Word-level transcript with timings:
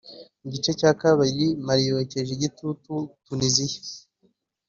Mu 0.41 0.47
gice 0.53 0.71
cya 0.79 0.91
kabiri 1.01 1.45
Mali 1.65 1.83
yokeje 1.91 2.31
igitutu 2.33 2.93
Tunisia 3.25 3.81